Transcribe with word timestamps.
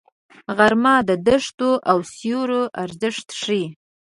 غرمه 0.57 0.95
د 1.09 1.11
دښتو 1.27 1.71
او 1.91 1.97
سیوریو 2.15 2.71
ارزښت 2.83 3.27
ښيي 3.41 3.65